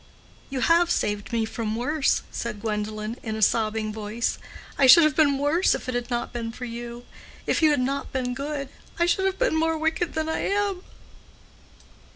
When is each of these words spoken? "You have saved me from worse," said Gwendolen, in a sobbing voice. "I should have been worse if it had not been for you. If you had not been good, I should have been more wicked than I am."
"You 0.49 0.61
have 0.61 0.89
saved 0.89 1.31
me 1.31 1.45
from 1.45 1.75
worse," 1.75 2.23
said 2.31 2.59
Gwendolen, 2.59 3.17
in 3.21 3.35
a 3.35 3.41
sobbing 3.43 3.93
voice. 3.93 4.39
"I 4.75 4.87
should 4.87 5.03
have 5.03 5.15
been 5.15 5.37
worse 5.37 5.75
if 5.75 5.87
it 5.87 5.93
had 5.93 6.09
not 6.09 6.33
been 6.33 6.51
for 6.51 6.65
you. 6.65 7.05
If 7.45 7.61
you 7.61 7.69
had 7.69 7.81
not 7.81 8.11
been 8.11 8.33
good, 8.33 8.69
I 8.97 9.05
should 9.05 9.25
have 9.25 9.37
been 9.37 9.55
more 9.55 9.77
wicked 9.77 10.13
than 10.15 10.27
I 10.27 10.39
am." 10.49 10.81